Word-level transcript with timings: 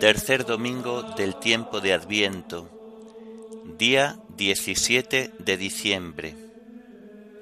Tercer 0.00 0.46
domingo 0.46 1.02
del 1.02 1.36
tiempo 1.36 1.82
de 1.82 1.92
Adviento, 1.92 2.70
día 3.76 4.18
17 4.38 5.30
de 5.38 5.56
diciembre. 5.58 6.34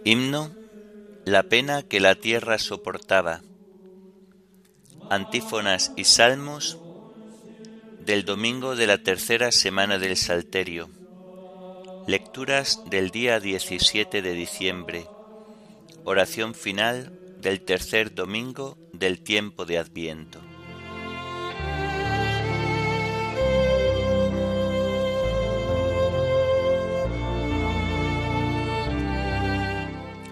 Himno, 0.02 0.50
la 1.24 1.44
pena 1.44 1.84
que 1.84 2.00
la 2.00 2.16
tierra 2.16 2.58
soportaba. 2.58 3.42
Antífonas 5.08 5.92
y 5.94 6.02
salmos 6.02 6.78
del 8.04 8.24
domingo 8.24 8.74
de 8.74 8.88
la 8.88 8.98
tercera 9.04 9.52
semana 9.52 9.98
del 9.98 10.16
Salterio. 10.16 10.90
Lecturas 12.08 12.82
del 12.90 13.10
día 13.10 13.38
17 13.38 14.20
de 14.20 14.32
diciembre. 14.32 15.06
Oración 16.02 16.56
final 16.56 17.12
del 17.40 17.61
tercer 17.61 18.16
domingo 18.16 18.77
del 18.92 19.22
tiempo 19.22 19.64
de 19.64 19.78
Adviento. 19.78 20.47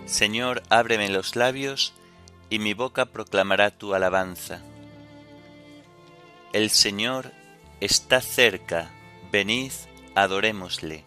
Señor, 0.06 0.62
ábreme 0.70 1.08
los 1.08 1.34
labios, 1.34 1.92
y 2.48 2.60
mi 2.60 2.74
boca 2.74 3.06
proclamará 3.06 3.70
tu 3.72 3.92
alabanza. 3.92 4.62
El 6.52 6.70
Señor 6.70 7.32
está 7.80 8.20
cerca, 8.20 8.90
venid, 9.32 9.72
adorémosle. 10.14 11.04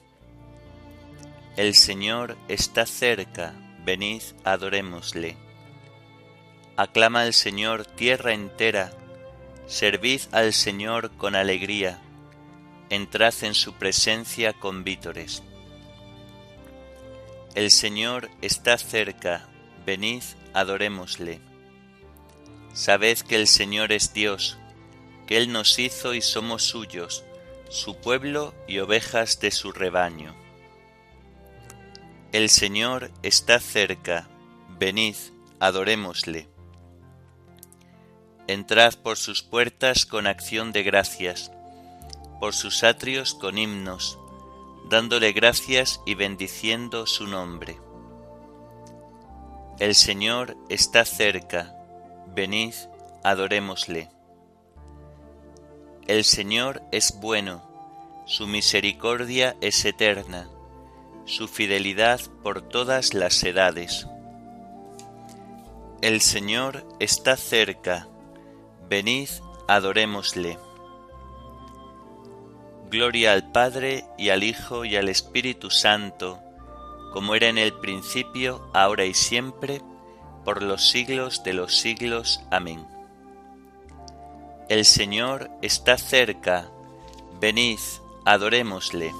El 1.55 1.75
Señor 1.75 2.37
está 2.49 2.85
cerca, 2.85 3.53
venid, 3.85 4.21
adorémosle. 4.43 5.37
Aclama 6.75 7.21
al 7.21 7.33
Señor 7.33 7.85
tierra 7.85 8.33
entera, 8.33 8.91
servid 9.65 10.21
al 10.31 10.51
Señor 10.51 11.11
con 11.11 11.35
alegría, 11.35 12.01
entrad 12.89 13.33
en 13.43 13.53
su 13.53 13.73
presencia 13.73 14.53
con 14.53 14.83
vítores. 14.83 15.41
El 17.59 17.71
Señor 17.71 18.29
está 18.41 18.77
cerca, 18.77 19.45
venid, 19.85 20.23
adorémosle. 20.53 21.41
Sabed 22.71 23.19
que 23.19 23.35
el 23.35 23.49
Señor 23.49 23.91
es 23.91 24.13
Dios, 24.13 24.57
que 25.27 25.35
Él 25.35 25.51
nos 25.51 25.77
hizo 25.77 26.13
y 26.13 26.21
somos 26.21 26.63
suyos, 26.63 27.25
su 27.67 27.97
pueblo 27.97 28.55
y 28.65 28.79
ovejas 28.79 29.41
de 29.41 29.51
su 29.51 29.73
rebaño. 29.73 30.33
El 32.31 32.49
Señor 32.49 33.11
está 33.23 33.59
cerca, 33.59 34.29
venid, 34.79 35.17
adorémosle. 35.59 36.47
Entrad 38.47 38.93
por 38.93 39.17
sus 39.17 39.43
puertas 39.43 40.05
con 40.05 40.27
acción 40.27 40.71
de 40.71 40.83
gracias, 40.83 41.51
por 42.39 42.55
sus 42.55 42.85
atrios 42.85 43.33
con 43.33 43.57
himnos, 43.57 44.17
dándole 44.89 45.31
gracias 45.33 46.01
y 46.05 46.15
bendiciendo 46.15 47.05
su 47.05 47.27
nombre. 47.27 47.79
El 49.79 49.95
Señor 49.95 50.57
está 50.67 51.05
cerca, 51.05 51.75
venid, 52.35 52.73
adorémosle. 53.23 54.09
El 56.07 56.23
Señor 56.23 56.81
es 56.91 57.19
bueno, 57.19 58.23
su 58.25 58.47
misericordia 58.47 59.55
es 59.61 59.85
eterna, 59.85 60.49
su 61.25 61.47
fidelidad 61.47 62.19
por 62.43 62.61
todas 62.61 63.13
las 63.13 63.43
edades. 63.43 64.07
El 66.01 66.21
Señor 66.21 66.85
está 66.99 67.37
cerca, 67.37 68.07
Venid, 68.89 69.29
adorémosle. 69.67 70.57
Gloria 72.89 73.33
al 73.33 73.51
Padre 73.51 74.05
y 74.17 74.29
al 74.29 74.43
Hijo 74.43 74.83
y 74.83 74.95
al 74.95 75.09
Espíritu 75.09 75.69
Santo, 75.69 76.39
como 77.13 77.35
era 77.35 77.47
en 77.47 77.59
el 77.59 77.71
principio, 77.73 78.67
ahora 78.73 79.05
y 79.05 79.13
siempre, 79.13 79.83
por 80.43 80.63
los 80.63 80.89
siglos 80.89 81.43
de 81.43 81.53
los 81.53 81.75
siglos. 81.75 82.41
Amén. 82.49 82.87
El 84.69 84.85
Señor 84.85 85.51
está 85.61 85.99
cerca, 85.99 86.71
venid, 87.39 87.77
adorémosle. 88.25 89.11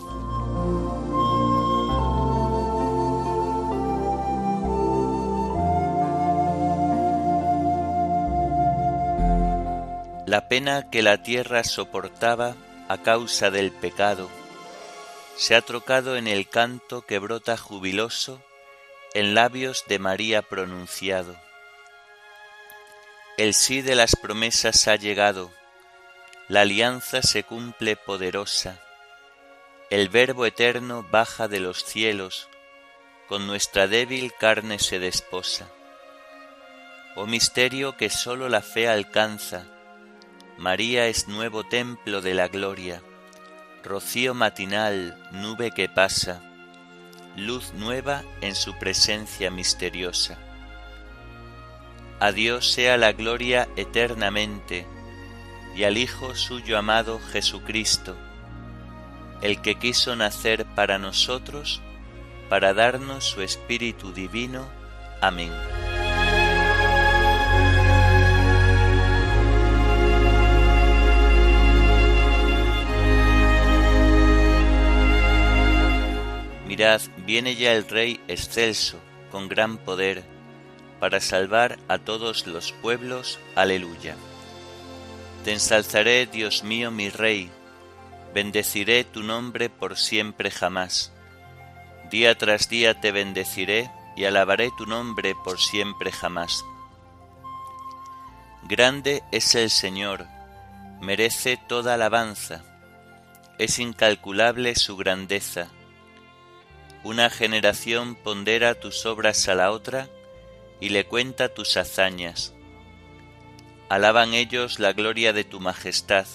La 10.26 10.48
pena 10.48 10.90
que 10.90 11.04
la 11.04 11.22
tierra 11.22 11.64
soportaba 11.64 12.56
a 12.90 12.98
causa 12.98 13.52
del 13.52 13.72
pecado 13.72 14.30
se 15.38 15.56
ha 15.56 15.62
trocado 15.62 16.18
en 16.18 16.28
el 16.28 16.50
canto 16.50 17.04
que 17.04 17.20
brota 17.20 17.56
jubiloso 17.56 18.42
en 19.14 19.36
labios 19.36 19.86
de 19.88 20.00
María 20.00 20.42
pronunciado. 20.42 21.36
El 23.38 23.54
sí 23.54 23.82
de 23.82 23.96
las 23.96 24.16
promesas 24.16 24.88
ha 24.88 24.96
llegado, 24.96 25.52
la 26.48 26.62
alianza 26.62 27.22
se 27.22 27.44
cumple 27.44 27.96
poderosa, 27.96 28.82
el 29.92 30.10
Verbo 30.10 30.48
eterno 30.48 31.08
baja 31.10 31.48
de 31.48 31.60
los 31.60 31.86
cielos, 31.86 32.50
con 33.28 33.46
nuestra 33.46 33.88
débil 33.88 34.34
carne 34.34 34.80
se 34.80 34.98
desposa. 34.98 35.70
Oh 37.16 37.28
misterio 37.28 37.98
que 37.98 38.10
sólo 38.10 38.50
la 38.50 38.62
fe 38.62 38.90
alcanza, 38.90 39.79
María 40.60 41.08
es 41.08 41.30
nuevo 41.30 41.64
templo 41.64 42.20
de 42.20 42.34
la 42.34 42.50
gloria, 42.50 43.02
rocío 43.82 44.34
matinal, 44.34 45.18
nube 45.32 45.72
que 45.72 45.88
pasa, 45.88 46.42
luz 47.38 47.72
nueva 47.76 48.24
en 48.42 48.56
su 48.56 48.78
presencia 48.78 49.52
misteriosa. 49.52 50.38
A 52.20 52.34
Dios 52.34 52.70
sea 52.70 52.98
la 52.98 53.14
gloria 53.14 53.70
eternamente, 53.78 54.86
y 55.78 55.86
al 55.86 55.98
Hijo 55.98 56.36
suyo 56.36 56.78
amado 56.78 57.22
Jesucristo, 57.32 58.18
el 59.42 59.62
que 59.62 59.76
quiso 59.76 60.18
nacer 60.18 60.66
para 60.76 60.98
nosotros, 60.98 61.82
para 62.50 62.74
darnos 62.74 63.24
su 63.24 63.42
Espíritu 63.42 64.12
Divino. 64.12 64.68
Amén. 65.22 65.54
Viene 77.30 77.56
ya 77.56 77.74
el 77.74 77.88
Rey 77.88 78.20
excelso, 78.28 78.98
con 79.30 79.50
gran 79.50 79.78
poder, 79.78 80.24
para 81.00 81.20
salvar 81.20 81.78
a 81.88 82.00
todos 82.00 82.48
los 82.48 82.72
pueblos. 82.72 83.38
Aleluya. 83.54 84.16
Te 85.44 85.54
ensalzaré, 85.54 86.26
Dios 86.26 86.64
mío, 86.64 86.90
mi 86.90 87.12
Rey, 87.12 87.52
bendeciré 88.34 89.04
tu 89.04 89.22
nombre 89.22 89.70
por 89.70 89.96
siempre 89.96 90.50
jamás. 90.50 91.12
Día 92.10 92.36
tras 92.36 92.68
día 92.68 93.00
te 93.00 93.12
bendeciré 93.12 93.92
y 94.16 94.26
alabaré 94.26 94.72
tu 94.76 94.88
nombre 94.88 95.36
por 95.44 95.60
siempre 95.60 96.12
jamás. 96.12 96.66
Grande 98.64 99.22
es 99.32 99.54
el 99.54 99.70
Señor, 99.70 100.26
merece 101.00 101.60
toda 101.68 101.94
alabanza, 101.94 102.64
es 103.60 103.78
incalculable 103.78 104.74
su 104.74 104.98
grandeza 104.98 105.70
una 107.04 107.30
generación 107.30 108.16
pondera 108.16 108.80
tus 108.80 109.06
obras 109.06 109.48
a 109.48 109.56
la 109.56 109.72
otra 109.72 110.10
y 110.82 110.90
le 110.90 111.06
cuenta 111.06 111.54
tus 111.54 111.78
hazañas. 111.78 112.54
Alaban 113.88 114.34
ellos 114.34 114.80
la 114.80 114.94
gloria 114.94 115.34
de 115.34 115.44
tu 115.44 115.60
majestad, 115.60 116.28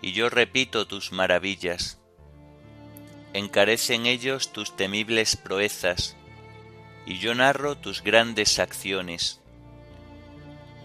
y 0.00 0.12
yo 0.12 0.30
repito 0.30 0.86
tus 0.86 1.12
maravillas. 1.12 1.98
Encarecen 3.32 4.06
ellos 4.06 4.52
tus 4.52 4.76
temibles 4.76 5.36
proezas, 5.36 6.16
y 7.06 7.18
yo 7.18 7.34
narro 7.34 7.76
tus 7.76 8.02
grandes 8.02 8.58
acciones. 8.58 9.40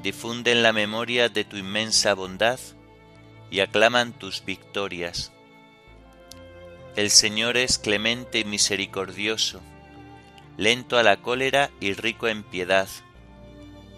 Difunden 0.01 0.63
la 0.63 0.73
memoria 0.73 1.29
de 1.29 1.43
tu 1.43 1.57
inmensa 1.57 2.13
bondad 2.13 2.59
y 3.51 3.59
aclaman 3.59 4.13
tus 4.13 4.43
victorias 4.43 5.31
el 6.95 7.09
Señor 7.09 7.57
es 7.57 7.77
clemente 7.77 8.39
y 8.39 8.45
misericordioso, 8.45 9.61
lento 10.57 10.97
a 10.97 11.03
la 11.03 11.17
cólera 11.17 11.69
y 11.79 11.93
rico 11.93 12.27
en 12.27 12.43
piedad. 12.43 12.89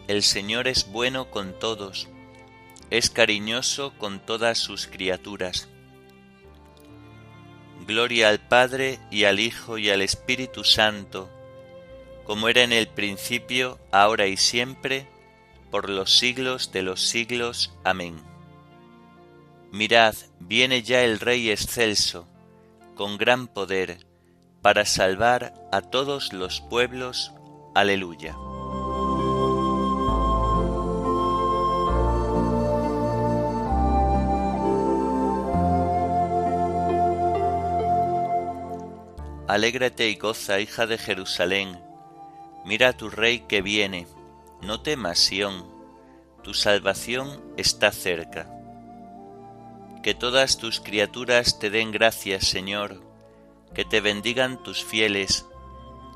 El 0.08 0.24
Señor 0.24 0.68
es 0.68 0.92
bueno 0.92 1.32
con 1.32 1.58
todos, 1.58 2.08
es 2.90 3.10
cariñoso 3.10 3.94
con 3.98 4.20
todas 4.20 4.58
sus 4.58 4.88
criaturas. 4.88 5.70
Gloria 7.88 8.30
al 8.30 8.40
Padre 8.40 9.00
y 9.10 9.24
al 9.24 9.40
Hijo 9.40 9.78
y 9.78 9.90
al 9.90 10.02
Espíritu 10.02 10.64
Santo, 10.64 11.30
como 12.26 12.48
era 12.48 12.62
en 12.62 12.74
el 12.74 12.88
principio, 12.88 13.80
ahora 13.92 14.28
y 14.28 14.38
siempre, 14.38 15.08
por 15.72 15.90
los 15.90 16.18
siglos 16.18 16.72
de 16.72 16.84
los 16.84 17.02
siglos. 17.02 17.74
Amén. 17.84 18.22
Mirad, 19.72 20.16
viene 20.40 20.84
ya 20.84 21.04
el 21.04 21.20
Rey 21.20 21.50
excelso, 21.50 22.28
con 23.02 23.18
gran 23.18 23.48
poder, 23.48 24.06
para 24.62 24.86
salvar 24.86 25.56
a 25.72 25.82
todos 25.82 26.34
los 26.34 26.62
pueblos. 26.62 27.32
Aleluya. 27.74 28.36
Alégrate 39.48 40.08
y 40.08 40.16
goza, 40.18 40.60
hija 40.60 40.86
de 40.86 41.00
Jerusalén, 41.00 41.84
mira 42.66 42.90
a 42.90 42.94
tu 42.94 43.10
rey 43.10 43.40
que 43.48 43.64
viene, 43.64 44.06
no 44.62 44.82
temas, 44.82 45.18
Sión, 45.18 45.66
tu 46.44 46.54
salvación 46.54 47.42
está 47.58 47.92
cerca. 47.92 48.61
Que 50.04 50.14
todas 50.14 50.58
tus 50.58 50.80
criaturas 50.80 51.60
te 51.60 51.70
den 51.70 51.92
gracias, 51.92 52.48
Señor, 52.48 53.02
que 53.74 53.86
te 53.86 54.02
bendigan 54.02 54.62
tus 54.64 54.84
fieles, 54.84 55.46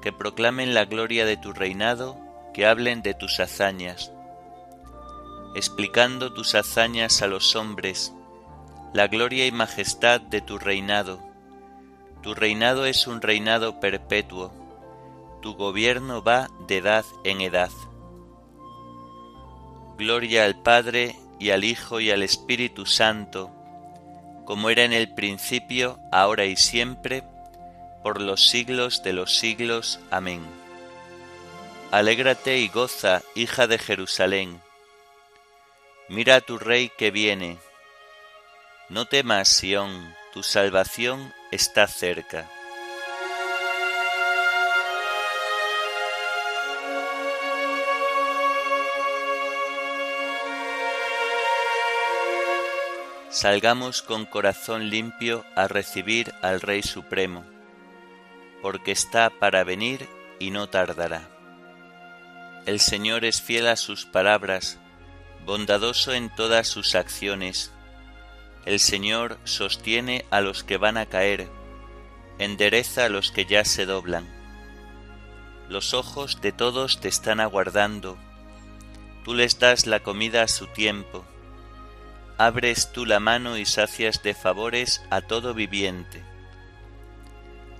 que 0.02 0.12
proclamen 0.12 0.74
la 0.74 0.86
gloria 0.86 1.26
de 1.26 1.38
tu 1.38 1.54
reinado, 1.54 2.18
que 2.54 2.66
hablen 2.66 3.02
de 3.02 3.14
tus 3.14 3.40
hazañas, 3.40 4.12
explicando 5.56 6.34
tus 6.34 6.56
hazañas 6.56 7.22
a 7.22 7.28
los 7.28 7.56
hombres, 7.56 8.14
la 8.94 9.08
gloria 9.08 9.46
y 9.46 9.52
majestad 9.52 10.22
de 10.22 10.42
tu 10.42 10.58
reinado 10.58 11.36
tu 12.26 12.34
reinado 12.34 12.88
es 12.88 13.06
un 13.06 13.22
reinado 13.22 13.80
perpetuo, 13.80 14.52
tu 15.44 15.54
gobierno 15.54 16.24
va 16.24 16.50
de 16.68 16.78
edad 16.78 17.06
en 17.24 17.40
edad. 17.40 17.70
Gloria 19.96 20.46
al 20.46 20.60
Padre 20.60 21.16
y 21.40 21.52
al 21.52 21.64
Hijo 21.64 22.00
y 22.00 22.10
al 22.10 22.24
Espíritu 22.24 22.88
Santo, 22.88 23.52
como 24.46 24.70
era 24.70 24.84
en 24.84 24.94
el 24.94 25.14
principio, 25.14 26.00
ahora 26.12 26.46
y 26.46 26.56
siempre, 26.56 27.24
por 28.04 28.22
los 28.22 28.48
siglos 28.48 29.04
de 29.04 29.14
los 29.14 29.36
siglos. 29.36 30.00
Amén. 30.12 30.46
Alégrate 31.92 32.60
y 32.60 32.68
goza, 32.68 33.22
hija 33.34 33.68
de 33.68 33.80
Jerusalén. 33.80 34.62
Mira 36.08 36.36
a 36.36 36.42
tu 36.42 36.60
Rey 36.60 36.92
que 36.98 37.10
viene. 37.10 37.58
No 38.90 39.06
temas, 39.06 39.50
Sión, 39.50 40.14
tu 40.34 40.44
salvación 40.44 41.34
está 41.52 41.88
cerca. 41.88 42.48
Salgamos 53.36 54.02
con 54.02 54.26
corazón 54.26 54.90
limpio 54.90 55.44
a 55.56 55.68
recibir 55.68 56.34
al 56.42 56.62
Rey 56.62 56.82
Supremo, 56.82 57.44
porque 58.62 58.92
está 58.92 59.30
para 59.30 59.64
venir 59.64 60.08
y 60.40 60.52
no 60.52 60.70
tardará. 60.70 61.30
El 62.66 62.80
Señor 62.80 63.26
es 63.26 63.42
fiel 63.42 63.68
a 63.68 63.76
sus 63.76 64.06
palabras, 64.06 64.80
bondadoso 65.46 66.14
en 66.14 66.34
todas 66.34 66.68
sus 66.68 66.96
acciones 66.96 67.72
el 68.66 68.80
Señor 68.80 69.38
sostiene 69.44 70.26
a 70.32 70.42
los 70.42 70.64
que 70.64 70.78
van 70.78 70.98
a 70.98 71.06
caer, 71.06 71.48
endereza 72.40 73.06
a 73.06 73.10
los 73.10 73.32
que 73.32 73.46
ya 73.46 73.64
se 73.64 73.86
doblan. 73.86 74.28
Los 75.70 75.94
ojos 75.94 76.42
de 76.42 76.52
todos 76.52 77.00
te 77.00 77.08
están 77.08 77.40
aguardando, 77.40 78.18
tú 79.24 79.36
les 79.36 79.60
das 79.60 79.86
la 79.86 80.00
comida 80.00 80.42
a 80.42 80.48
su 80.48 80.66
tiempo, 80.66 81.24
abres 82.38 82.92
tú 82.92 83.06
la 83.06 83.20
mano 83.20 83.58
y 83.58 83.66
sacias 83.66 84.24
de 84.24 84.34
favores 84.34 85.04
a 85.10 85.22
todo 85.22 85.54
viviente. 85.54 86.24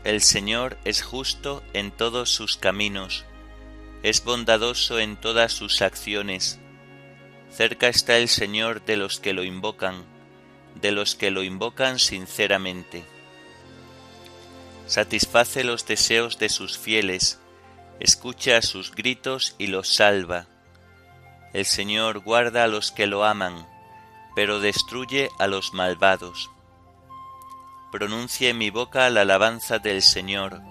El 0.04 0.22
Señor 0.22 0.78
es 0.86 1.02
justo 1.02 1.64
en 1.74 1.92
todos 1.92 2.30
sus 2.30 2.58
caminos, 2.58 3.26
es 4.04 4.24
bondadoso 4.24 5.00
en 5.00 5.18
todas 5.18 5.52
sus 5.52 5.82
acciones. 5.82 6.60
Cerca 7.50 7.88
está 7.88 8.18
el 8.18 8.30
Señor 8.30 8.84
de 8.86 8.98
los 8.98 9.20
que 9.20 9.34
lo 9.34 9.44
invocan 9.44 10.06
de 10.76 10.92
los 10.92 11.16
que 11.16 11.32
lo 11.32 11.44
invocan 11.44 12.00
sinceramente. 12.00 13.04
Satisface 14.88 15.64
los 15.64 15.88
deseos 15.88 16.38
de 16.38 16.50
sus 16.50 16.78
fieles, 16.78 17.40
escucha 18.00 18.62
sus 18.62 18.94
gritos 18.94 19.56
y 19.58 19.68
los 19.68 19.88
salva. 19.96 20.48
El 21.54 21.66
Señor 21.66 22.20
guarda 22.20 22.66
a 22.66 22.68
los 22.68 22.92
que 22.92 23.08
lo 23.08 23.24
aman, 23.24 23.66
pero 24.36 24.60
destruye 24.60 25.30
a 25.40 25.48
los 25.48 25.74
malvados. 25.74 26.52
Pronuncie 27.92 28.50
en 28.50 28.58
mi 28.58 28.70
boca 28.70 29.10
la 29.10 29.22
alabanza 29.22 29.80
del 29.80 30.02
Señor. 30.02 30.62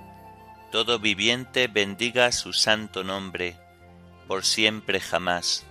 Todo 0.70 0.98
viviente 0.98 1.68
bendiga 1.68 2.30
su 2.32 2.52
santo 2.52 3.02
nombre, 3.02 3.56
por 4.28 4.44
siempre 4.44 5.00
jamás. 5.00 5.64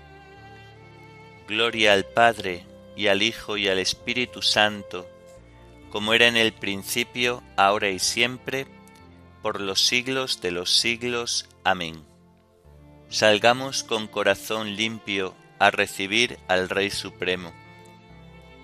Gloria 1.48 1.94
al 1.94 2.06
Padre, 2.06 2.66
y 2.96 3.08
al 3.08 3.22
Hijo 3.22 3.58
y 3.58 3.68
al 3.68 3.80
Espíritu 3.80 4.42
Santo, 4.42 5.08
como 5.92 6.14
era 6.14 6.28
en 6.28 6.38
el 6.38 6.54
principio, 6.54 7.44
ahora 7.56 7.90
y 7.90 8.00
siempre, 8.00 8.68
por 9.42 9.62
los 9.62 9.86
siglos 9.86 10.42
de 10.42 10.52
los 10.52 10.76
siglos. 10.78 11.48
Amén. 11.64 12.04
Salgamos 13.10 13.84
con 13.84 14.08
corazón 14.08 14.76
limpio 14.76 15.36
a 15.60 15.70
recibir 15.70 16.40
al 16.48 16.70
Rey 16.70 16.90
Supremo, 16.90 17.54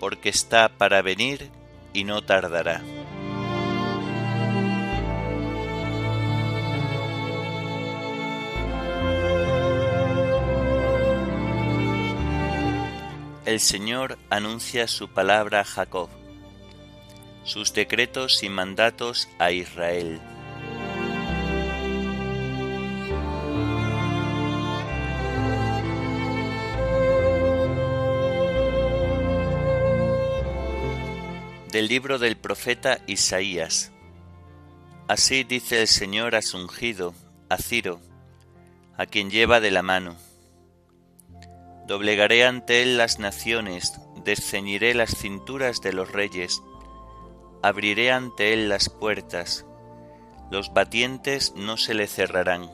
porque 0.00 0.30
está 0.30 0.68
para 0.68 1.02
venir 1.02 1.50
y 1.92 2.02
no 2.02 2.22
tardará. 2.22 2.82
el 13.50 13.58
Señor 13.58 14.16
anuncia 14.30 14.86
su 14.86 15.08
palabra 15.08 15.60
a 15.60 15.64
Jacob, 15.64 16.08
sus 17.42 17.74
decretos 17.74 18.44
y 18.44 18.48
mandatos 18.48 19.28
a 19.40 19.50
Israel. 19.50 20.20
Del 31.72 31.88
libro 31.88 32.18
del 32.18 32.36
profeta 32.36 32.98
Isaías. 33.06 33.92
Así 35.08 35.44
dice 35.44 35.80
el 35.80 35.88
Señor 35.88 36.34
a 36.34 36.42
su 36.42 36.56
ungido, 36.56 37.14
a 37.48 37.56
Ciro, 37.58 38.00
a 38.96 39.06
quien 39.06 39.30
lleva 39.30 39.60
de 39.60 39.70
la 39.70 39.82
mano 39.82 40.16
Doblegaré 41.90 42.46
ante 42.46 42.82
él 42.82 42.98
las 42.98 43.18
naciones, 43.18 44.00
desceñiré 44.24 44.94
las 44.94 45.10
cinturas 45.10 45.80
de 45.80 45.92
los 45.92 46.12
reyes, 46.12 46.62
abriré 47.64 48.12
ante 48.12 48.52
él 48.52 48.68
las 48.68 48.88
puertas, 48.88 49.66
los 50.52 50.72
batientes 50.72 51.52
no 51.56 51.76
se 51.76 51.94
le 51.94 52.06
cerrarán. 52.06 52.70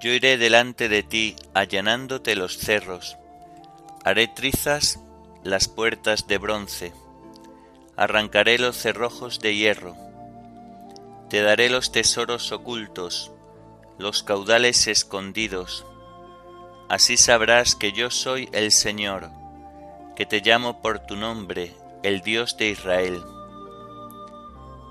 Yo 0.00 0.10
iré 0.10 0.36
delante 0.36 0.90
de 0.90 1.02
ti, 1.02 1.34
allanándote 1.54 2.36
los 2.36 2.58
cerros, 2.58 3.16
haré 4.04 4.28
trizas 4.28 5.00
las 5.44 5.68
puertas 5.68 6.26
de 6.26 6.38
bronce, 6.38 6.92
arrancaré 7.96 8.58
los 8.58 8.76
cerrojos 8.76 9.40
de 9.40 9.56
hierro, 9.56 9.96
te 11.28 11.42
daré 11.42 11.70
los 11.70 11.92
tesoros 11.92 12.52
ocultos, 12.52 13.32
los 13.98 14.22
caudales 14.22 14.86
escondidos, 14.86 15.86
Así 16.92 17.16
sabrás 17.16 17.74
que 17.74 17.92
yo 17.92 18.10
soy 18.10 18.50
el 18.52 18.70
Señor, 18.70 19.30
que 20.14 20.26
te 20.26 20.42
llamo 20.42 20.82
por 20.82 20.98
tu 20.98 21.16
nombre, 21.16 21.74
el 22.02 22.20
Dios 22.20 22.58
de 22.58 22.68
Israel. 22.68 23.22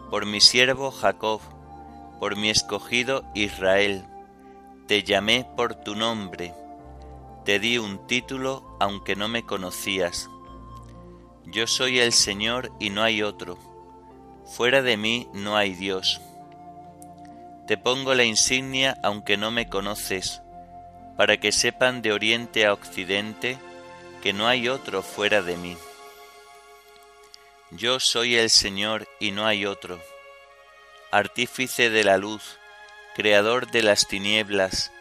Por 0.09 0.25
mi 0.25 0.41
siervo 0.41 0.89
Jacob, 0.89 1.41
por 2.19 2.37
mi 2.37 2.49
escogido 2.49 3.23
Israel, 3.35 4.03
te 4.87 5.03
llamé 5.03 5.45
por 5.55 5.75
tu 5.75 5.93
nombre, 5.93 6.55
te 7.45 7.59
di 7.59 7.77
un 7.77 8.07
título 8.07 8.75
aunque 8.79 9.15
no 9.15 9.27
me 9.27 9.45
conocías. 9.45 10.27
Yo 11.45 11.67
soy 11.67 11.99
el 11.99 12.13
Señor 12.13 12.71
y 12.79 12.91
no 12.91 13.03
hay 13.03 13.23
otro, 13.23 13.57
fuera 14.45 14.81
de 14.81 14.95
mí 14.95 15.27
no 15.33 15.57
hay 15.57 15.73
Dios. 15.73 16.21
Te 17.67 17.77
pongo 17.77 18.13
la 18.13 18.23
insignia 18.23 18.97
aunque 19.03 19.37
no 19.37 19.51
me 19.51 19.67
conoces, 19.67 20.41
para 21.17 21.37
que 21.37 21.51
sepan 21.51 22.01
de 22.01 22.13
oriente 22.13 22.65
a 22.65 22.73
occidente 22.73 23.57
que 24.21 24.33
no 24.33 24.47
hay 24.47 24.69
otro 24.69 25.01
fuera 25.01 25.41
de 25.41 25.57
mí. 25.57 25.77
Yo 27.71 27.99
soy 27.99 28.35
el 28.35 28.49
Señor 28.49 29.07
y 29.19 29.31
no 29.31 29.45
hay 29.45 29.65
otro, 29.65 29.99
artífice 31.11 31.89
de 31.89 32.03
la 32.03 32.17
luz, 32.17 32.59
creador 33.15 33.71
de 33.71 33.81
las 33.81 34.07
tinieblas, 34.07 34.91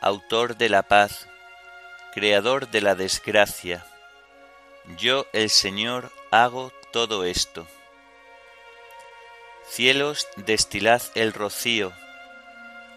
autor 0.00 0.56
de 0.56 0.68
la 0.68 0.82
paz, 0.82 1.28
creador 2.14 2.70
de 2.70 2.80
la 2.80 2.94
desgracia. 2.94 3.86
Yo, 4.86 5.26
el 5.32 5.48
Señor, 5.48 6.12
hago 6.30 6.70
todo 6.92 7.24
esto. 7.24 7.66
Cielos, 9.66 10.28
destilad 10.36 11.00
el 11.14 11.32
rocío, 11.32 11.92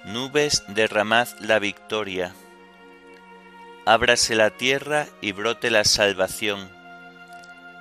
nubes, 0.04 0.64
derramad 0.68 1.30
la 1.40 1.60
victoria. 1.60 2.36
Ábrase 3.86 4.36
la 4.36 4.50
tierra 4.50 5.08
y 5.22 5.32
brote 5.32 5.72
la 5.72 5.86
salvación, 5.86 6.70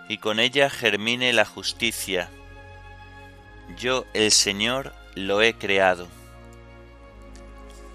y 0.09 0.19
con 0.19 0.39
ella 0.39 0.71
germine 0.71 1.33
la 1.33 1.45
justicia. 1.45 2.31
Yo, 3.77 4.07
el 4.15 4.31
Señor, 4.31 4.95
lo 5.17 5.43
he 5.43 5.55
creado. 5.55 6.07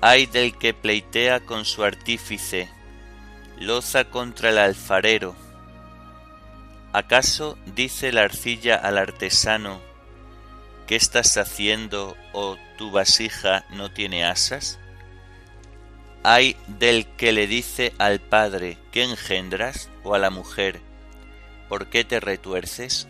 Ay 0.01 0.25
del 0.25 0.57
que 0.57 0.73
pleitea 0.73 1.39
con 1.39 1.63
su 1.63 1.85
artífice, 1.85 2.69
loza 3.57 4.03
contra 4.03 4.49
el 4.49 4.57
alfarero. 4.57 5.50
¿Acaso 6.93 7.57
dice 7.65 8.11
la 8.11 8.23
arcilla 8.23 8.75
al 8.75 8.97
artesano, 8.97 9.81
¿qué 10.87 10.95
estás 10.95 11.37
haciendo 11.37 12.17
o 12.33 12.57
tu 12.77 12.91
vasija 12.91 13.65
no 13.69 13.91
tiene 13.91 14.25
asas? 14.25 14.77
Ay 16.23 16.57
del 16.67 17.07
que 17.15 17.31
le 17.31 17.47
dice 17.47 17.93
al 17.97 18.19
padre, 18.19 18.77
¿qué 18.91 19.03
engendras? 19.03 19.89
o 20.03 20.15
a 20.15 20.19
la 20.19 20.29
mujer, 20.29 20.79
¿por 21.69 21.89
qué 21.89 22.03
te 22.03 22.19
retuerces? 22.19 23.07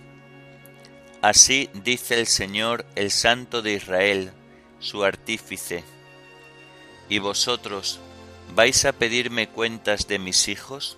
Así 1.21 1.69
dice 1.73 2.19
el 2.19 2.27
Señor, 2.27 2.85
el 2.95 3.11
Santo 3.11 3.61
de 3.61 3.73
Israel, 3.73 4.31
su 4.79 5.03
artífice. 5.03 5.83
¿Y 7.09 7.19
vosotros 7.19 7.99
vais 8.55 8.85
a 8.85 8.93
pedirme 8.93 9.47
cuentas 9.47 10.07
de 10.07 10.19
mis 10.19 10.47
hijos? 10.47 10.97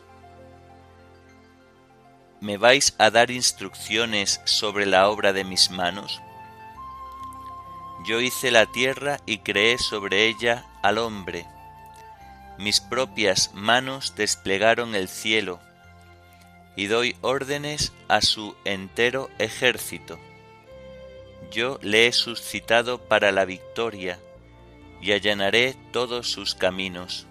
¿Me 2.44 2.58
vais 2.58 2.94
a 2.98 3.10
dar 3.10 3.32
instrucciones 3.32 4.42
sobre 4.44 4.86
la 4.86 5.08
obra 5.08 5.32
de 5.32 5.46
mis 5.46 5.72
manos? 5.72 6.22
Yo 8.06 8.20
hice 8.20 8.52
la 8.52 8.66
tierra 8.66 9.22
y 9.26 9.38
creé 9.38 9.78
sobre 9.78 10.28
ella 10.28 10.68
al 10.82 10.98
hombre. 10.98 11.46
Mis 12.58 12.82
propias 12.82 13.54
manos 13.54 14.16
desplegaron 14.18 14.94
el 14.94 15.08
cielo, 15.08 15.62
y 16.76 16.88
doy 16.88 17.16
órdenes 17.22 17.94
a 18.10 18.20
su 18.20 18.58
entero 18.66 19.30
ejército. 19.40 20.20
Yo 21.50 21.80
le 21.82 22.08
he 22.08 22.12
suscitado 22.12 22.98
para 22.98 23.32
la 23.32 23.46
victoria, 23.46 24.20
y 25.02 25.14
allanaré 25.14 25.78
todos 25.94 26.30
sus 26.30 26.56
caminos. 26.56 27.26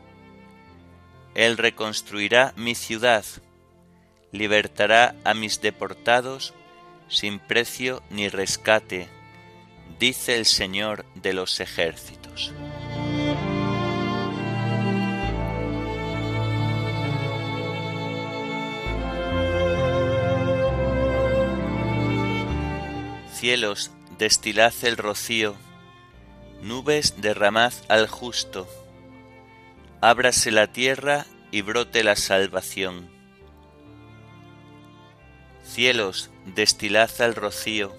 Él 1.35 1.59
reconstruirá 1.59 2.55
mi 2.57 2.75
ciudad, 2.75 3.27
libertará 4.33 5.15
a 5.25 5.35
mis 5.35 5.61
deportados 5.61 6.55
sin 7.09 7.39
precio 7.39 8.03
ni 8.11 8.29
rescate, 8.29 9.09
dice 10.01 10.37
el 10.37 10.47
Señor 10.47 11.05
de 11.15 11.35
los 11.35 11.61
ejércitos. 11.61 12.53
Cielos, 23.35 23.91
destilad 24.19 24.73
el 24.83 24.97
rocío, 24.97 25.57
Nubes 26.63 27.21
derramad 27.21 27.73
al 27.89 28.07
justo, 28.07 28.69
ábrase 30.01 30.53
la 30.53 30.69
tierra 30.69 31.27
y 31.51 31.63
brote 31.63 32.05
la 32.05 32.17
salvación. 32.17 33.12
Cielos, 35.73 36.31
destilad 36.45 37.11
al 37.21 37.35
rocío, 37.35 37.93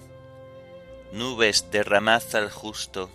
nubes 1.12 1.70
derramad 1.70 2.22
al 2.34 2.50
justo, 2.50 3.10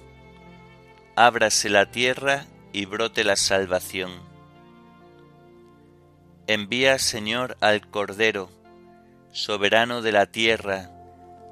ábrase 1.16 1.70
la 1.70 1.92
tierra 1.92 2.46
y 2.74 2.86
brote 2.86 3.24
la 3.24 3.36
salvación. 3.36 4.12
Envía, 6.48 7.00
Señor, 7.00 7.58
al 7.62 7.88
Cordero, 7.90 8.50
soberano 9.32 10.02
de 10.02 10.12
la 10.12 10.26
tierra, 10.26 10.90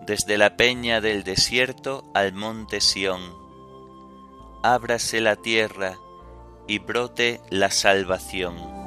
desde 0.06 0.38
la 0.38 0.58
peña 0.58 1.02
del 1.02 1.24
desierto 1.24 2.10
al 2.14 2.34
monte 2.34 2.82
Sión 2.82 3.48
ábrase 4.64 5.22
la 5.22 5.36
tierra 5.36 5.98
y 6.68 6.80
brote 6.80 7.40
la 7.50 7.72
salvación. 7.72 8.87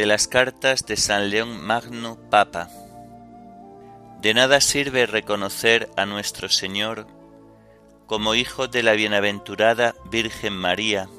De 0.00 0.06
las 0.06 0.28
cartas 0.28 0.86
de 0.86 0.96
San 0.96 1.28
León 1.28 1.60
Magno 1.60 2.16
Papa. 2.30 2.70
De 4.22 4.32
nada 4.32 4.62
sirve 4.62 5.04
reconocer 5.04 5.90
a 5.94 6.06
nuestro 6.06 6.48
Señor 6.48 7.06
como 8.06 8.34
Hijo 8.34 8.66
de 8.66 8.82
la 8.82 8.92
bienaventurada 8.92 9.94
Virgen 10.10 10.54
María, 10.54 11.10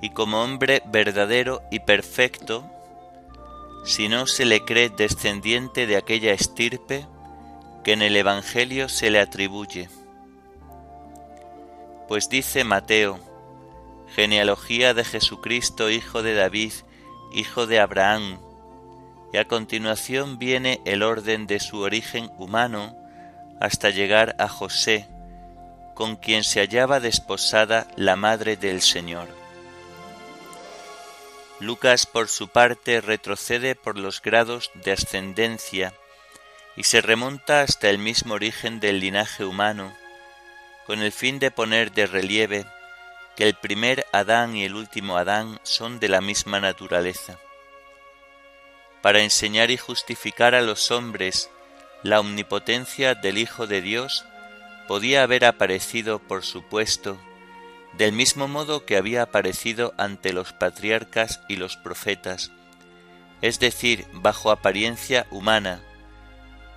y 0.00 0.08
como 0.14 0.42
hombre 0.42 0.82
verdadero 0.86 1.60
y 1.70 1.80
perfecto, 1.80 2.64
si 3.84 4.08
no 4.08 4.26
se 4.26 4.46
le 4.46 4.64
cree 4.64 4.88
descendiente 4.88 5.86
de 5.86 5.98
aquella 5.98 6.32
estirpe 6.32 7.06
que 7.84 7.92
en 7.92 8.00
el 8.00 8.16
Evangelio 8.16 8.88
se 8.88 9.10
le 9.10 9.20
atribuye. 9.20 9.90
Pues 12.08 12.30
dice 12.30 12.64
Mateo, 12.64 13.20
genealogía 14.14 14.94
de 14.94 15.04
Jesucristo, 15.04 15.90
hijo 15.90 16.22
de 16.22 16.32
David, 16.32 16.72
hijo 17.34 17.66
de 17.66 17.80
Abraham, 17.80 18.38
y 19.32 19.36
a 19.38 19.46
continuación 19.46 20.38
viene 20.38 20.80
el 20.84 21.02
orden 21.02 21.46
de 21.46 21.58
su 21.58 21.80
origen 21.80 22.30
humano 22.38 22.96
hasta 23.60 23.90
llegar 23.90 24.36
a 24.38 24.48
José, 24.48 25.08
con 25.94 26.16
quien 26.16 26.44
se 26.44 26.60
hallaba 26.60 27.00
desposada 27.00 27.88
la 27.96 28.16
Madre 28.16 28.56
del 28.56 28.80
Señor. 28.80 29.28
Lucas 31.60 32.06
por 32.06 32.28
su 32.28 32.48
parte 32.48 33.00
retrocede 33.00 33.74
por 33.74 33.98
los 33.98 34.22
grados 34.22 34.70
de 34.84 34.92
ascendencia 34.92 35.92
y 36.76 36.84
se 36.84 37.00
remonta 37.00 37.62
hasta 37.62 37.90
el 37.90 37.98
mismo 37.98 38.34
origen 38.34 38.80
del 38.80 39.00
linaje 39.00 39.44
humano, 39.44 39.92
con 40.86 41.00
el 41.00 41.12
fin 41.12 41.38
de 41.38 41.50
poner 41.50 41.92
de 41.92 42.06
relieve 42.06 42.66
que 43.36 43.44
el 43.44 43.54
primer 43.54 44.06
Adán 44.12 44.56
y 44.56 44.64
el 44.64 44.74
último 44.74 45.16
Adán 45.16 45.58
son 45.62 46.00
de 46.00 46.08
la 46.08 46.20
misma 46.20 46.60
naturaleza. 46.60 47.38
Para 49.02 49.20
enseñar 49.20 49.70
y 49.70 49.76
justificar 49.76 50.54
a 50.54 50.62
los 50.62 50.90
hombres 50.90 51.50
la 52.02 52.20
omnipotencia 52.20 53.14
del 53.14 53.38
Hijo 53.38 53.66
de 53.66 53.80
Dios, 53.80 54.24
podía 54.88 55.22
haber 55.22 55.44
aparecido, 55.44 56.18
por 56.18 56.44
supuesto, 56.44 57.18
del 57.96 58.12
mismo 58.12 58.48
modo 58.48 58.84
que 58.84 58.96
había 58.96 59.22
aparecido 59.22 59.94
ante 59.98 60.32
los 60.32 60.52
patriarcas 60.52 61.40
y 61.48 61.56
los 61.56 61.76
profetas, 61.76 62.50
es 63.40 63.58
decir, 63.60 64.06
bajo 64.12 64.50
apariencia 64.50 65.26
humana, 65.30 65.82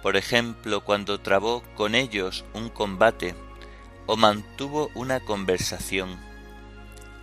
por 0.02 0.16
ejemplo, 0.16 0.86
cuando 0.86 1.20
trabó 1.20 1.64
con 1.76 1.96
ellos 1.96 2.46
un 2.54 2.70
combate 2.70 3.36
o 4.06 4.16
mantuvo 4.16 4.90
una 4.94 5.20
conversación, 5.20 6.18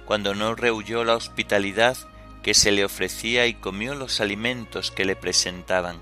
cuando 0.05 0.35
no 0.35 0.55
rehuyó 0.55 1.05
la 1.05 1.15
hospitalidad 1.15 1.97
que 2.43 2.55
se 2.55 2.73
le 2.73 2.85
ofrecía 2.85 3.47
y 3.47 3.55
comió 3.55 3.95
los 3.95 4.21
alimentos 4.21 4.91
que 4.91 5.05
le 5.05 5.17
presentaban. 5.17 5.99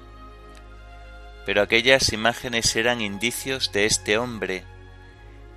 Pero 1.46 1.62
aquellas 1.62 2.12
imágenes 2.12 2.74
eran 2.76 3.00
indicios 3.00 3.72
de 3.72 3.86
este 3.86 4.18
hombre, 4.18 4.64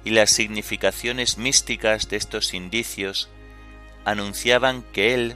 y 0.03 0.11
las 0.11 0.29
significaciones 0.29 1.37
místicas 1.37 2.07
de 2.09 2.17
estos 2.17 2.53
indicios 2.53 3.29
anunciaban 4.05 4.83
que 4.93 5.15
él 5.15 5.35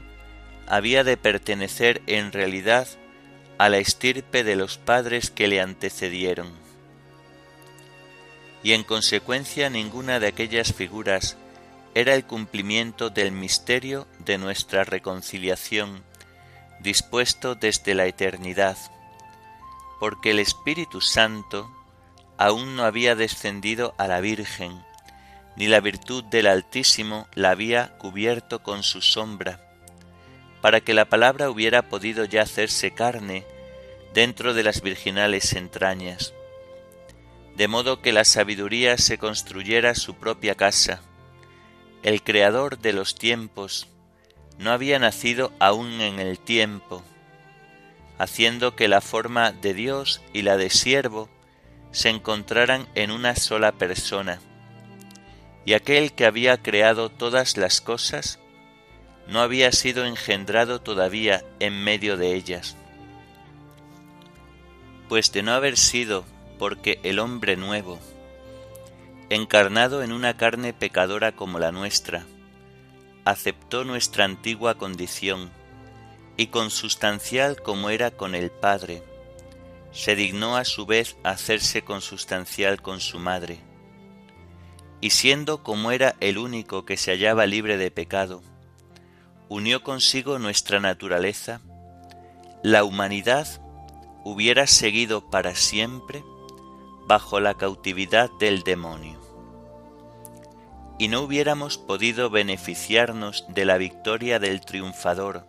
había 0.68 1.04
de 1.04 1.18
pertenecer 1.18 2.04
en 2.06 2.32
realidad 2.32 2.88
a 3.58 3.70
la 3.70 3.80
estirpe 3.80 4.44
de 4.44 4.56
los 4.56 4.78
padres 4.78 5.32
que 5.32 5.48
le 5.48 5.60
antecedieron. 5.60 6.54
Y 8.62 8.74
en 8.74 8.84
consecuencia 8.84 9.72
ninguna 9.72 10.20
de 10.20 10.28
aquellas 10.28 10.74
figuras 10.74 11.38
era 11.96 12.14
el 12.16 12.26
cumplimiento 12.26 13.10
del 13.10 13.32
misterio 13.32 14.08
de 14.20 14.38
nuestra 14.38 14.84
reconciliación, 14.84 16.04
dispuesto 16.80 17.56
desde 17.56 17.96
la 17.96 18.06
eternidad, 18.06 18.78
porque 20.00 20.32
el 20.32 20.40
Espíritu 20.40 21.02
Santo 21.02 21.70
aún 22.38 22.76
no 22.76 22.84
había 22.84 23.16
descendido 23.16 23.94
a 23.98 24.08
la 24.08 24.22
Virgen, 24.22 24.84
ni 25.58 25.68
la 25.68 25.82
virtud 25.82 26.24
del 26.24 26.48
Altísimo 26.48 27.28
la 27.34 27.50
había 27.52 27.98
cubierto 27.98 28.64
con 28.64 28.84
su 28.84 29.02
sombra, 29.02 29.60
para 30.62 30.80
que 30.82 30.94
la 30.94 31.06
palabra 31.06 31.50
hubiera 31.50 31.90
podido 31.90 32.24
ya 32.24 32.44
hacerse 32.44 32.92
carne 32.92 33.46
dentro 34.14 34.54
de 34.54 34.64
las 34.64 34.82
virginales 34.82 35.54
entrañas, 35.54 36.34
de 37.58 37.68
modo 37.68 38.02
que 38.02 38.14
la 38.14 38.24
sabiduría 38.24 38.98
se 38.98 39.18
construyera 39.18 39.96
su 39.96 40.16
propia 40.16 40.56
casa. 40.56 41.02
El 42.02 42.24
creador 42.24 42.80
de 42.80 42.94
los 42.94 43.16
tiempos 43.16 43.88
no 44.58 44.72
había 44.72 45.00
nacido 45.00 45.52
aún 45.60 46.00
en 46.00 46.20
el 46.20 46.40
tiempo, 46.40 47.04
haciendo 48.18 48.76
que 48.76 48.88
la 48.88 49.02
forma 49.02 49.52
de 49.52 49.74
Dios 49.74 50.22
y 50.32 50.44
la 50.44 50.56
de 50.56 50.70
siervo 50.70 51.30
se 51.92 52.10
encontraran 52.10 52.88
en 52.96 53.12
una 53.12 53.36
sola 53.36 53.74
persona. 53.74 54.40
Y 55.66 55.74
aquel 55.74 56.14
que 56.14 56.26
había 56.26 56.62
creado 56.62 57.10
todas 57.10 57.58
las 57.58 57.82
cosas 57.82 58.40
no 59.28 59.42
había 59.42 59.72
sido 59.72 60.06
engendrado 60.06 60.82
todavía 60.82 61.44
en 61.60 61.84
medio 61.84 62.16
de 62.16 62.34
ellas. 62.34 62.78
Pues 65.10 65.32
de 65.34 65.44
no 65.44 65.52
haber 65.52 65.78
sido 65.78 66.24
porque 66.58 67.00
el 67.04 67.20
hombre 67.20 67.56
nuevo, 67.56 68.00
encarnado 69.30 70.02
en 70.02 70.12
una 70.12 70.38
carne 70.38 70.74
pecadora 70.74 71.36
como 71.36 71.60
la 71.60 71.72
nuestra, 71.72 72.26
aceptó 73.26 73.84
nuestra 73.84 74.26
antigua 74.26 74.76
condición, 74.76 75.52
y 76.36 76.48
consustancial 76.48 77.62
como 77.62 77.90
era 77.92 78.12
con 78.12 78.34
el 78.34 78.50
Padre, 78.50 79.04
se 79.92 80.16
dignó 80.16 80.56
a 80.56 80.66
su 80.66 80.86
vez 80.86 81.18
hacerse 81.24 81.84
consustancial 81.84 82.82
con 82.82 83.00
su 83.00 83.20
madre, 83.20 83.60
y 85.02 85.12
siendo 85.12 85.64
como 85.64 85.92
era 85.92 86.16
el 86.20 86.38
único 86.38 86.86
que 86.86 86.98
se 86.98 87.12
hallaba 87.12 87.46
libre 87.46 87.78
de 87.78 87.92
pecado, 87.92 88.42
unió 89.48 89.84
consigo 89.84 90.40
nuestra 90.40 90.80
naturaleza, 90.80 91.62
la 92.64 92.84
humanidad 92.84 93.48
hubiera 94.24 94.66
seguido 94.66 95.30
para 95.30 95.56
siempre 95.56 96.24
bajo 97.08 97.40
la 97.40 97.56
cautividad 97.56 98.30
del 98.40 98.64
demonio. 98.64 99.19
Y 101.00 101.08
no 101.08 101.22
hubiéramos 101.22 101.80
podido 101.80 102.30
beneficiarnos 102.30 103.46
de 103.48 103.66
la 103.66 103.78
victoria 103.78 104.38
del 104.38 104.62
triunfador, 104.62 105.48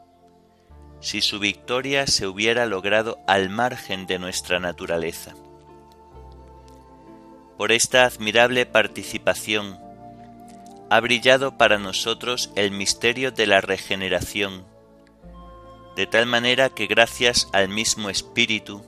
si 1.01 1.21
su 1.21 1.39
victoria 1.39 2.07
se 2.07 2.27
hubiera 2.27 2.65
logrado 2.65 3.19
al 3.27 3.51
margen 3.51 4.07
de 4.07 4.19
nuestra 4.19 4.61
naturaleza. 4.61 5.35
Por 7.59 7.73
esta 7.73 8.07
admirable 8.07 8.65
participación 8.65 9.79
ha 10.89 11.01
brillado 11.01 11.59
para 11.59 11.79
nosotros 11.79 12.51
el 12.57 12.71
misterio 12.71 13.31
de 13.31 13.47
la 13.47 13.61
regeneración, 13.61 14.65
de 15.95 16.07
tal 16.07 16.27
manera 16.27 16.71
que 16.71 16.87
gracias 16.87 17.49
al 17.53 17.69
mismo 17.69 18.09
Espíritu, 18.09 18.83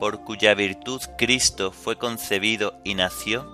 por 0.00 0.24
cuya 0.24 0.54
virtud 0.54 1.00
Cristo 1.16 1.72
fue 1.72 1.96
concebido 1.96 2.78
y 2.84 2.94
nació, 2.94 3.53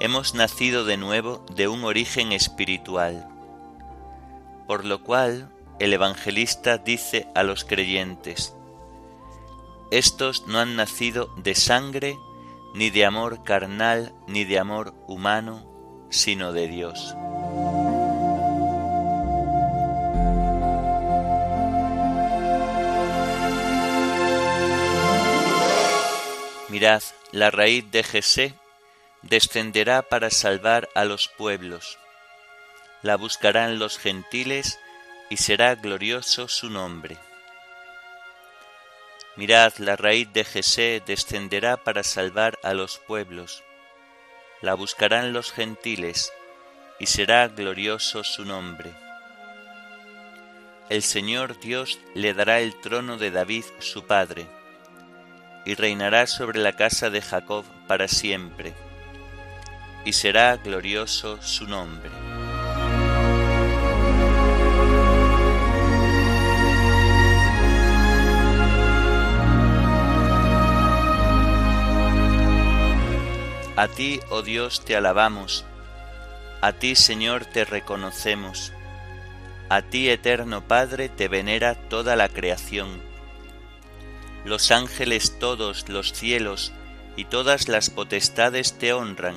hemos 0.00 0.34
nacido 0.34 0.84
de 0.84 0.96
nuevo 0.96 1.44
de 1.54 1.68
un 1.68 1.84
origen 1.84 2.32
espiritual, 2.32 3.28
por 4.66 4.84
lo 4.84 5.02
cual 5.02 5.50
el 5.78 5.92
evangelista 5.92 6.78
dice 6.78 7.28
a 7.34 7.42
los 7.42 7.64
creyentes, 7.64 8.54
estos 9.90 10.46
no 10.46 10.58
han 10.58 10.74
nacido 10.76 11.26
de 11.36 11.54
sangre, 11.54 12.18
ni 12.74 12.88
de 12.88 13.04
amor 13.04 13.44
carnal, 13.44 14.14
ni 14.26 14.44
de 14.44 14.58
amor 14.58 14.94
humano, 15.06 16.06
sino 16.08 16.52
de 16.52 16.66
Dios. 16.68 17.14
Mirad, 26.70 27.02
la 27.32 27.50
raíz 27.50 27.90
de 27.90 28.02
Jesé 28.02 28.54
descenderá 29.22 30.02
para 30.02 30.30
salvar 30.30 30.88
a 30.94 31.04
los 31.04 31.28
pueblos. 31.28 31.98
La 33.02 33.16
buscarán 33.16 33.78
los 33.78 33.98
gentiles 33.98 34.78
y 35.30 35.36
será 35.38 35.74
glorioso 35.74 36.48
su 36.48 36.70
nombre. 36.70 37.16
Mirad, 39.36 39.72
la 39.78 39.96
raíz 39.96 40.30
de 40.32 40.44
Jesé 40.44 41.02
descenderá 41.06 41.78
para 41.78 42.02
salvar 42.02 42.58
a 42.62 42.74
los 42.74 42.98
pueblos. 42.98 43.62
La 44.60 44.74
buscarán 44.74 45.32
los 45.32 45.52
gentiles 45.52 46.32
y 46.98 47.06
será 47.06 47.48
glorioso 47.48 48.24
su 48.24 48.44
nombre. 48.44 48.92
El 50.88 51.02
Señor 51.02 51.58
Dios 51.58 51.98
le 52.14 52.34
dará 52.34 52.60
el 52.60 52.78
trono 52.80 53.16
de 53.16 53.30
David 53.30 53.64
su 53.78 54.06
padre, 54.06 54.46
y 55.64 55.74
reinará 55.74 56.26
sobre 56.26 56.58
la 56.58 56.74
casa 56.74 57.08
de 57.08 57.22
Jacob 57.22 57.64
para 57.86 58.08
siempre, 58.08 58.74
y 60.04 60.12
será 60.12 60.56
glorioso 60.56 61.40
su 61.42 61.66
nombre. 61.66 62.10
A 73.74 73.88
ti, 73.88 74.20
oh 74.30 74.42
Dios, 74.42 74.84
te 74.84 74.94
alabamos, 74.96 75.64
a 76.60 76.72
ti, 76.72 76.94
Señor, 76.94 77.46
te 77.46 77.64
reconocemos, 77.64 78.72
a 79.68 79.82
ti, 79.82 80.10
eterno 80.10 80.68
Padre, 80.68 81.08
te 81.08 81.26
venera 81.26 81.74
toda 81.74 82.14
la 82.14 82.28
creación. 82.28 83.02
Los 84.44 84.70
ángeles 84.70 85.38
todos, 85.38 85.88
los 85.88 86.12
cielos 86.12 86.72
y 87.16 87.24
todas 87.24 87.68
las 87.68 87.90
potestades 87.90 88.78
te 88.78 88.92
honran, 88.92 89.36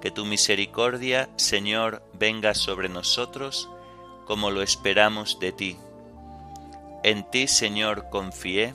Que 0.00 0.10
tu 0.10 0.24
misericordia, 0.24 1.28
Señor, 1.36 2.02
venga 2.12 2.54
sobre 2.54 2.88
nosotros, 2.88 3.68
como 4.26 4.50
lo 4.50 4.62
esperamos 4.62 5.40
de 5.40 5.52
ti. 5.52 5.76
En 7.02 7.28
ti, 7.30 7.48
Señor, 7.48 8.08
confié, 8.10 8.74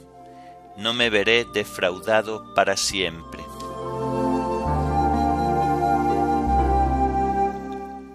no 0.78 0.94
me 0.94 1.10
veré 1.10 1.46
defraudado 1.54 2.54
para 2.56 2.76
siempre. 2.78 3.44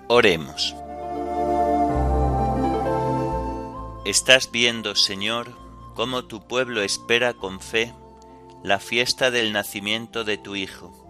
Oremos. 0.08 0.74
Estás 4.04 4.50
viendo, 4.50 4.94
Señor, 4.96 5.52
cómo 5.94 6.24
tu 6.24 6.46
pueblo 6.46 6.82
espera 6.82 7.34
con 7.34 7.60
fe 7.60 7.92
la 8.62 8.78
fiesta 8.78 9.30
del 9.30 9.52
nacimiento 9.52 10.24
de 10.24 10.38
tu 10.38 10.56
Hijo. 10.56 11.07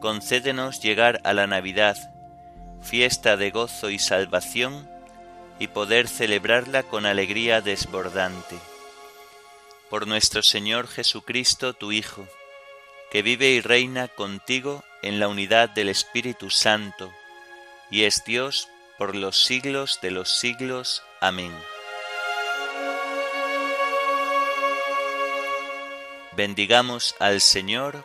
Concédenos 0.00 0.80
llegar 0.80 1.20
a 1.24 1.32
la 1.32 1.46
Navidad, 1.46 1.96
fiesta 2.82 3.36
de 3.36 3.50
gozo 3.50 3.90
y 3.90 3.98
salvación, 3.98 4.88
y 5.58 5.68
poder 5.68 6.06
celebrarla 6.06 6.82
con 6.82 7.06
alegría 7.06 7.60
desbordante. 7.62 8.56
Por 9.88 10.06
nuestro 10.06 10.42
Señor 10.42 10.86
Jesucristo, 10.86 11.72
tu 11.72 11.92
Hijo, 11.92 12.26
que 13.10 13.22
vive 13.22 13.50
y 13.50 13.60
reina 13.60 14.08
contigo 14.08 14.84
en 15.02 15.18
la 15.18 15.28
unidad 15.28 15.70
del 15.70 15.88
Espíritu 15.88 16.50
Santo, 16.50 17.10
y 17.90 18.02
es 18.02 18.24
Dios 18.24 18.68
por 18.98 19.14
los 19.14 19.44
siglos 19.44 20.00
de 20.02 20.10
los 20.10 20.30
siglos. 20.30 21.02
Amén. 21.20 21.52
Bendigamos 26.36 27.14
al 27.18 27.40
Señor, 27.40 28.04